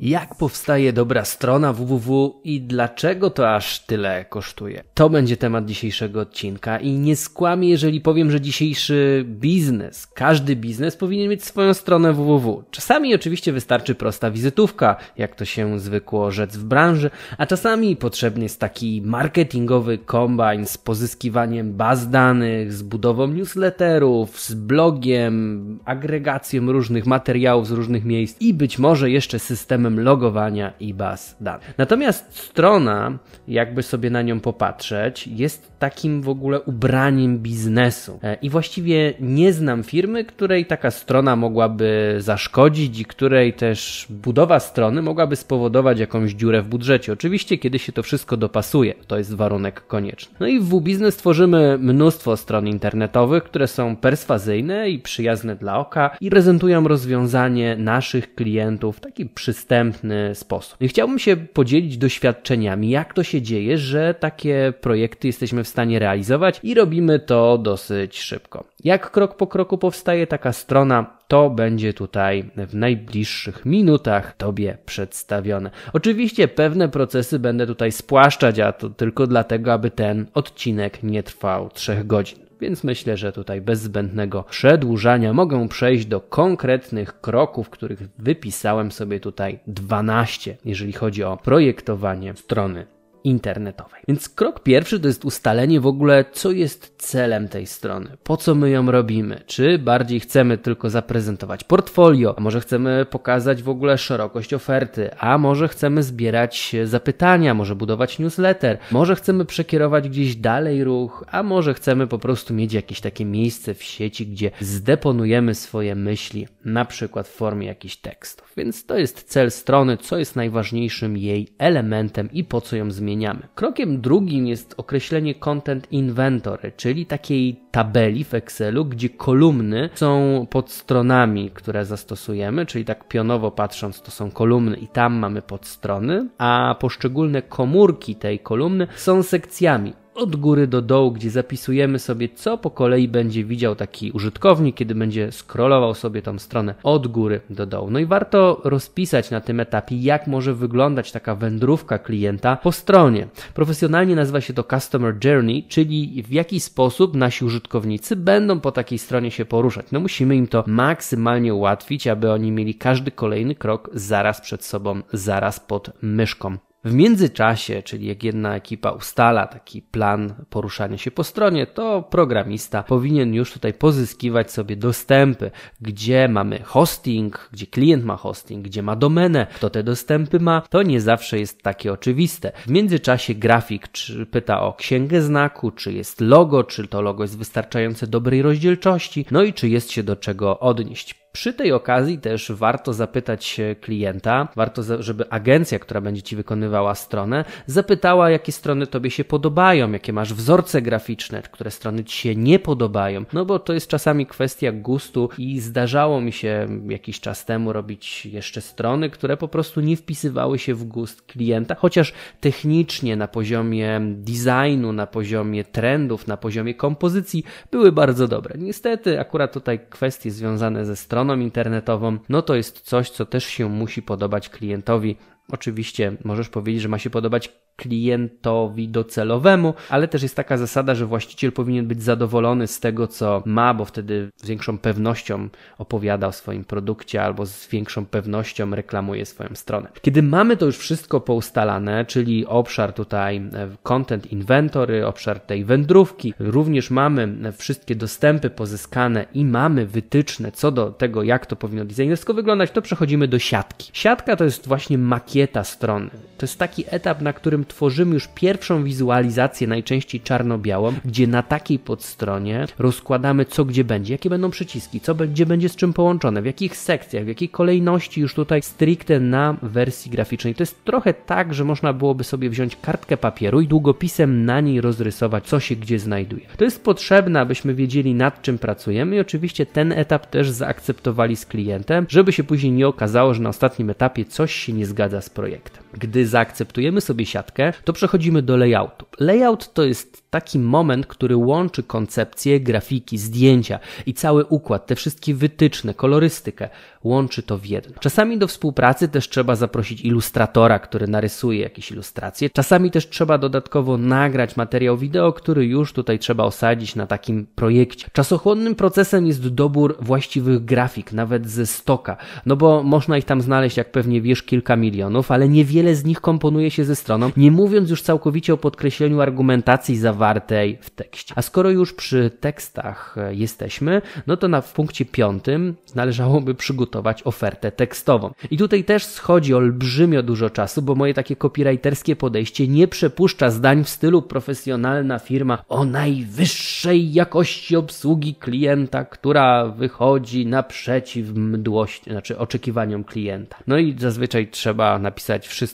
[0.00, 4.84] Jak powstaje dobra strona www i dlaczego to aż tyle kosztuje?
[4.94, 10.96] To będzie temat dzisiejszego odcinka i nie skłamię, jeżeli powiem, że dzisiejszy biznes, każdy biznes
[10.96, 12.64] powinien mieć swoją stronę www.
[12.70, 18.42] Czasami oczywiście wystarczy prosta wizytówka, jak to się zwykło rzec w branży, a czasami potrzebny
[18.42, 27.06] jest taki marketingowy kombine z pozyskiwaniem baz danych, z budową newsletterów, z blogiem, agregacją różnych
[27.06, 31.74] materiałów z różnych miejsc i być może jeszcze systemem logowania i baz danych.
[31.78, 33.18] Natomiast strona,
[33.48, 38.18] jakby sobie na nią popatrzeć, jest takim w ogóle ubraniem biznesu.
[38.22, 44.60] E, I właściwie nie znam firmy, której taka strona mogłaby zaszkodzić i której też budowa
[44.60, 47.12] strony mogłaby spowodować jakąś dziurę w budżecie.
[47.12, 50.36] Oczywiście, kiedy się to wszystko dopasuje, to jest warunek konieczny.
[50.40, 56.16] No i w W-Biznes tworzymy mnóstwo stron internetowych, które są perswazyjne i przyjazne dla oka
[56.20, 60.76] i prezentują rozwiązanie naszych klientów w taki przystępny przystępny sposób.
[60.80, 65.98] I chciałbym się podzielić doświadczeniami, jak to się dzieje, że takie projekty jesteśmy w stanie
[65.98, 68.64] realizować i robimy to dosyć szybko.
[68.84, 75.70] Jak krok po kroku powstaje taka strona, to będzie tutaj w najbliższych minutach Tobie przedstawione.
[75.92, 81.68] Oczywiście pewne procesy będę tutaj spłaszczać, a to tylko dlatego, aby ten odcinek nie trwał
[81.68, 87.98] 3 godzin więc myślę, że tutaj bez zbędnego przedłużania mogę przejść do konkretnych kroków, których
[88.18, 92.86] wypisałem sobie tutaj 12, jeżeli chodzi o projektowanie strony
[93.24, 94.02] internetowej.
[94.08, 98.54] Więc krok pierwszy to jest ustalenie w ogóle, co jest celem tej strony, po co
[98.54, 103.98] my ją robimy, czy bardziej chcemy tylko zaprezentować portfolio, a może chcemy pokazać w ogóle
[103.98, 110.84] szerokość oferty, a może chcemy zbierać zapytania, może budować newsletter, może chcemy przekierować gdzieś dalej
[110.84, 115.94] ruch, a może chcemy po prostu mieć jakieś takie miejsce w sieci, gdzie zdeponujemy swoje
[115.94, 118.52] myśli, na przykład w formie jakichś tekstów.
[118.56, 123.09] Więc to jest cel strony, co jest najważniejszym jej elementem i po co ją zmieniać
[123.10, 123.48] zmieniamy.
[123.54, 130.70] Krokiem drugim jest określenie Content Inventory, czyli takiej tabeli w Excelu, gdzie kolumny są pod
[130.70, 136.76] stronami, które zastosujemy, czyli tak pionowo patrząc, to są kolumny i tam mamy podstrony, a
[136.80, 142.70] poszczególne komórki tej kolumny są sekcjami od góry do dołu, gdzie zapisujemy sobie, co po
[142.70, 147.90] kolei będzie widział taki użytkownik, kiedy będzie scrollował sobie tą stronę od góry do dołu.
[147.90, 153.26] No i warto rozpisać na tym etapie, jak może wyglądać taka wędrówka klienta po stronie.
[153.54, 158.98] Profesjonalnie nazywa się to Customer Journey, czyli w jaki sposób nasi użytkownicy będą po takiej
[158.98, 159.86] stronie się poruszać.
[159.92, 165.02] No musimy im to maksymalnie ułatwić, aby oni mieli każdy kolejny krok zaraz przed sobą,
[165.12, 166.69] zaraz pod myszką.
[166.84, 172.82] W międzyczasie, czyli jak jedna ekipa ustala taki plan poruszania się po stronie, to programista
[172.82, 178.96] powinien już tutaj pozyskiwać sobie dostępy, gdzie mamy hosting, gdzie klient ma hosting, gdzie ma
[178.96, 182.52] domenę, kto te dostępy ma, to nie zawsze jest takie oczywiste.
[182.66, 187.38] W międzyczasie grafik czy pyta o księgę znaku, czy jest logo, czy to logo jest
[187.38, 191.20] wystarczające dobrej rozdzielczości, no i czy jest się do czego odnieść.
[191.32, 197.44] Przy tej okazji też warto zapytać klienta, warto, żeby agencja, która będzie Ci wykonywała stronę,
[197.66, 202.58] zapytała, jakie strony Tobie się podobają, jakie masz wzorce graficzne, które strony Ci się nie
[202.58, 207.72] podobają, no bo to jest czasami kwestia gustu i zdarzało mi się jakiś czas temu
[207.72, 213.28] robić jeszcze strony, które po prostu nie wpisywały się w gust klienta, chociaż technicznie na
[213.28, 218.54] poziomie designu, na poziomie trendów, na poziomie kompozycji były bardzo dobre.
[218.58, 223.44] Niestety akurat tutaj kwestie związane ze stroną stroną internetową, no to jest coś, co też
[223.44, 225.16] się musi podobać klientowi.
[225.52, 227.48] Oczywiście możesz powiedzieć, że ma się podobać
[227.80, 233.42] klientowi docelowemu, ale też jest taka zasada, że właściciel powinien być zadowolony z tego, co
[233.46, 235.48] ma, bo wtedy z większą pewnością
[235.78, 239.88] opowiada o swoim produkcie albo z większą pewnością reklamuje swoją stronę.
[240.02, 246.34] Kiedy mamy to już wszystko poustalane, czyli obszar tutaj e, Content Inventory, obszar tej wędrówki,
[246.38, 252.34] również mamy wszystkie dostępy pozyskane i mamy wytyczne co do tego, jak to powinno designersko
[252.34, 253.90] wyglądać, to przechodzimy do siatki.
[253.92, 256.10] Siatka to jest właśnie makieta strony.
[256.38, 261.78] To jest taki etap, na którym tworzymy już pierwszą wizualizację, najczęściej czarno-białą, gdzie na takiej
[261.78, 266.46] podstronie rozkładamy co gdzie będzie, jakie będą przyciski, co gdzie będzie z czym połączone, w
[266.46, 270.54] jakich sekcjach, w jakiej kolejności już tutaj stricte na wersji graficznej.
[270.54, 274.80] To jest trochę tak, że można byłoby sobie wziąć kartkę papieru i długopisem na niej
[274.80, 276.46] rozrysować, co się gdzie znajduje.
[276.56, 281.46] To jest potrzebne, abyśmy wiedzieli nad czym pracujemy i oczywiście ten etap też zaakceptowali z
[281.46, 285.30] klientem, żeby się później nie okazało, że na ostatnim etapie coś się nie zgadza z
[285.30, 285.79] projektem.
[285.92, 289.06] Gdy zaakceptujemy sobie siatkę, to przechodzimy do layoutu.
[289.20, 295.34] Layout to jest taki moment, który łączy koncepcję, grafiki, zdjęcia i cały układ, te wszystkie
[295.34, 296.68] wytyczne, kolorystykę,
[297.04, 297.94] łączy to w jedno.
[298.00, 302.50] Czasami do współpracy też trzeba zaprosić ilustratora, który narysuje jakieś ilustracje.
[302.50, 308.08] Czasami też trzeba dodatkowo nagrać materiał wideo, który już tutaj trzeba osadzić na takim projekcie.
[308.12, 312.16] Czasochłonnym procesem jest dobór właściwych grafik, nawet ze stoka,
[312.46, 315.48] no bo można ich tam znaleźć, jak pewnie wiesz, kilka milionów, ale
[315.80, 320.78] niewiele z nich komponuje się ze stroną, nie mówiąc już całkowicie o podkreśleniu argumentacji zawartej
[320.80, 321.34] w tekście.
[321.36, 327.22] A skoro już przy tekstach e, jesteśmy, no to na, w punkcie piątym należałoby przygotować
[327.22, 328.30] ofertę tekstową.
[328.50, 333.84] I tutaj też schodzi olbrzymio dużo czasu, bo moje takie copywriterskie podejście nie przepuszcza zdań
[333.84, 343.04] w stylu profesjonalna firma o najwyższej jakości obsługi klienta, która wychodzi naprzeciw mdłości, znaczy oczekiwaniom
[343.04, 343.56] klienta.
[343.66, 345.69] No i zazwyczaj trzeba napisać wszystko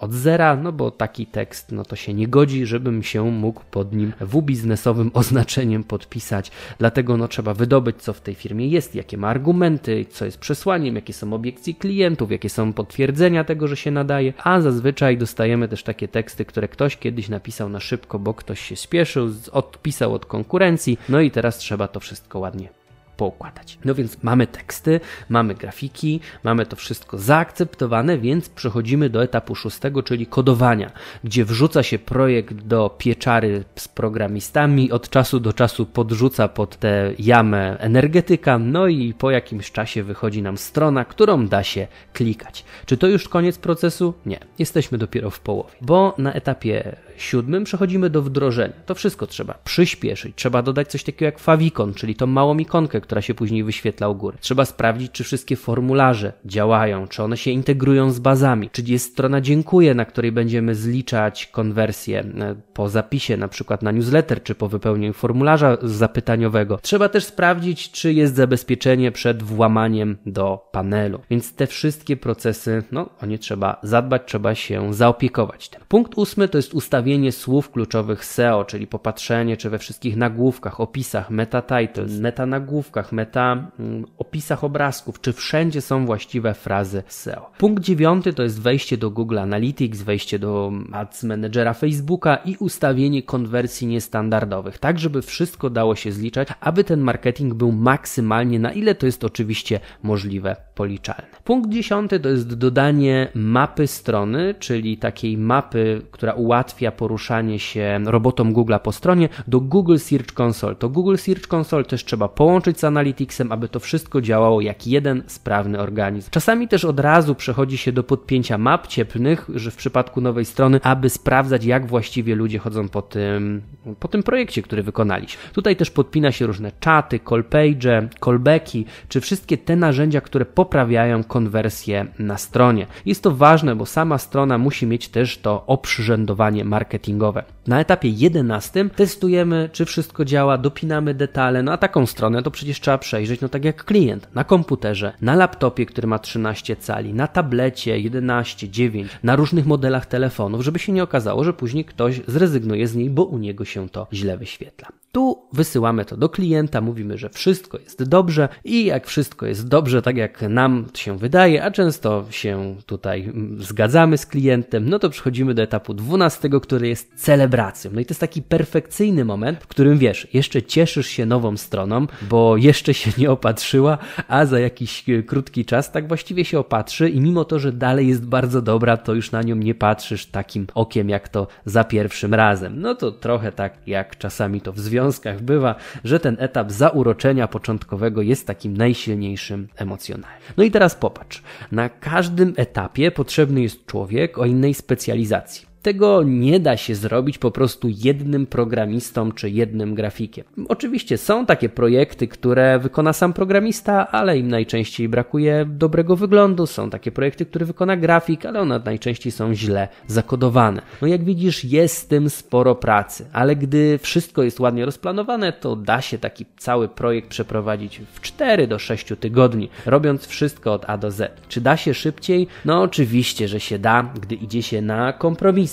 [0.00, 3.92] od zera, no bo taki tekst, no to się nie godzi, żebym się mógł pod
[3.92, 6.50] nim w biznesowym oznaczeniem podpisać.
[6.78, 10.94] Dlatego no trzeba wydobyć, co w tej firmie jest, jakie ma argumenty, co jest przesłaniem,
[10.94, 15.82] jakie są obiekcje klientów, jakie są potwierdzenia tego, że się nadaje, a zazwyczaj dostajemy też
[15.82, 20.98] takie teksty, które ktoś kiedyś napisał na szybko, bo ktoś się spieszył, odpisał od konkurencji,
[21.08, 22.75] no i teraz trzeba to wszystko ładnie
[23.16, 23.78] poukładać.
[23.84, 30.02] No więc mamy teksty, mamy grafiki, mamy to wszystko zaakceptowane, więc przechodzimy do etapu szóstego,
[30.02, 30.92] czyli kodowania,
[31.24, 37.12] gdzie wrzuca się projekt do pieczary z programistami, od czasu do czasu podrzuca pod tę
[37.18, 42.64] jamę energetyka, no i po jakimś czasie wychodzi nam strona, którą da się klikać.
[42.86, 44.14] Czy to już koniec procesu?
[44.26, 48.74] Nie, jesteśmy dopiero w połowie, bo na etapie siódmym przechodzimy do wdrożenia.
[48.86, 53.22] To wszystko trzeba przyspieszyć, trzeba dodać coś takiego jak favicon, czyli tą małą ikonkę, która
[53.22, 54.38] się później wyświetla u góry.
[54.40, 59.40] Trzeba sprawdzić, czy wszystkie formularze działają, czy one się integrują z bazami, czy jest strona
[59.40, 64.68] dziękuję, na której będziemy zliczać konwersję e, po zapisie, na przykład na newsletter, czy po
[64.68, 66.78] wypełnieniu formularza zapytaniowego.
[66.82, 71.20] Trzeba też sprawdzić, czy jest zabezpieczenie przed włamaniem do panelu.
[71.30, 75.80] Więc te wszystkie procesy, no, o nie trzeba zadbać, trzeba się zaopiekować tym.
[75.88, 81.30] Punkt ósmy to jest ustawienie słów kluczowych SEO, czyli popatrzenie, czy we wszystkich nagłówkach, opisach,
[81.30, 87.50] meta titles, meta nagłówkach, nagłówkach, meta, mm, opisach obrazków, czy wszędzie są właściwe frazy SEO.
[87.58, 93.22] Punkt dziewiąty to jest wejście do Google Analytics, wejście do Ads Managera Facebooka i ustawienie
[93.22, 98.94] konwersji niestandardowych, tak żeby wszystko dało się zliczać, aby ten marketing był maksymalnie, na ile
[98.94, 101.26] to jest oczywiście możliwe, policzalny.
[101.44, 108.52] Punkt dziesiąty to jest dodanie mapy strony, czyli takiej mapy, która ułatwia poruszanie się robotom
[108.52, 110.74] Google po stronie do Google Search Console.
[110.74, 115.22] To Google Search Console też trzeba połączyć z Analyticsem, aby to wszystko działało jak jeden
[115.26, 116.30] sprawny organizm.
[116.30, 120.80] Czasami też od razu przechodzi się do podpięcia map cieplnych, że w przypadku nowej strony,
[120.82, 123.62] aby sprawdzać, jak właściwie ludzie chodzą po tym,
[124.00, 125.42] po tym projekcie, który wykonaliśmy.
[125.52, 131.24] Tutaj też podpina się różne czaty, call page, callbacki, czy wszystkie te narzędzia, które poprawiają
[131.24, 132.86] konwersję na stronie.
[133.06, 137.44] Jest to ważne, bo sama strona musi mieć też to oprzyrządowanie marketingowe.
[137.66, 142.75] Na etapie 11 testujemy, czy wszystko działa, dopinamy detale, no a taką stronę to przecież
[142.80, 147.26] trzeba przejrzeć, no tak jak klient, na komputerze, na laptopie, który ma 13 cali, na
[147.26, 152.88] tablecie 11, 9, na różnych modelach telefonów, żeby się nie okazało, że później ktoś zrezygnuje
[152.88, 154.88] z niej, bo u niego się to źle wyświetla.
[155.12, 160.02] Tu wysyłamy to do klienta, mówimy, że wszystko jest dobrze i jak wszystko jest dobrze,
[160.02, 165.10] tak jak nam się wydaje, a często się tutaj mm, zgadzamy z klientem, no to
[165.10, 167.90] przechodzimy do etapu 12, który jest celebracją.
[167.94, 172.06] No i to jest taki perfekcyjny moment, w którym wiesz, jeszcze cieszysz się nową stroną,
[172.30, 177.08] bo jeszcze się nie opatrzyła, a za jakiś e, krótki czas tak właściwie się opatrzy
[177.08, 180.66] i mimo to, że dalej jest bardzo dobra, to już na nią nie patrzysz takim
[180.74, 182.80] okiem jak to za pierwszym razem.
[182.80, 188.22] No to trochę tak jak czasami to w związkach bywa, że ten etap zauroczenia początkowego
[188.22, 190.46] jest takim najsilniejszym emocjonalnie.
[190.56, 191.42] No i teraz popatrz.
[191.72, 195.75] Na każdym etapie potrzebny jest człowiek o innej specjalizacji.
[195.86, 200.44] Tego nie da się zrobić po prostu jednym programistą czy jednym grafikiem.
[200.68, 206.66] Oczywiście są takie projekty, które wykona sam programista, ale im najczęściej brakuje dobrego wyglądu.
[206.66, 210.82] Są takie projekty, które wykona grafik, ale one najczęściej są źle zakodowane.
[211.02, 215.76] No jak widzisz, jest z tym sporo pracy, ale gdy wszystko jest ładnie rozplanowane, to
[215.76, 220.98] da się taki cały projekt przeprowadzić w 4 do 6 tygodni, robiąc wszystko od A
[220.98, 221.40] do Z.
[221.48, 222.46] Czy da się szybciej?
[222.64, 225.12] No oczywiście, że się da, gdy idzie się na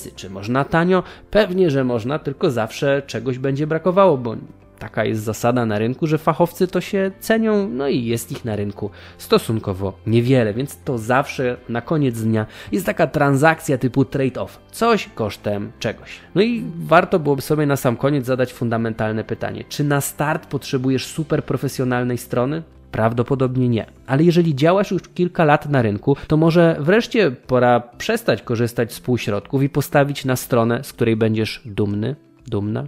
[0.03, 0.11] kompromisy.
[0.15, 1.03] Czy można tanio?
[1.31, 4.35] Pewnie, że można, tylko zawsze czegoś będzie brakowało, bo
[4.79, 8.55] taka jest zasada na rynku, że fachowcy to się cenią, no i jest ich na
[8.55, 15.09] rynku stosunkowo niewiele, więc to zawsze na koniec dnia jest taka transakcja typu trade-off, coś
[15.15, 16.19] kosztem czegoś.
[16.35, 21.05] No i warto byłoby sobie na sam koniec zadać fundamentalne pytanie: czy na start potrzebujesz
[21.05, 22.63] super profesjonalnej strony?
[22.93, 23.85] Prawdopodobnie nie.
[24.07, 28.99] Ale jeżeli działasz już kilka lat na rynku, to może wreszcie pora przestać korzystać z
[28.99, 32.15] półśrodków i postawić na stronę, z której będziesz dumny,
[32.47, 32.87] dumna?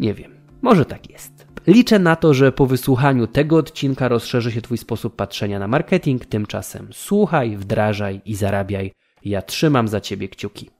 [0.00, 0.32] Nie wiem.
[0.62, 1.46] Może tak jest.
[1.66, 6.26] Liczę na to, że po wysłuchaniu tego odcinka rozszerzy się Twój sposób patrzenia na marketing.
[6.26, 8.92] Tymczasem słuchaj, wdrażaj i zarabiaj.
[9.24, 10.70] Ja trzymam za Ciebie kciuki.